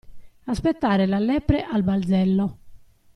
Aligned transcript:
Aspettare 0.53 1.05
la 1.05 1.19
lepre 1.19 1.61
al 1.63 1.83
balzello. 1.83 2.57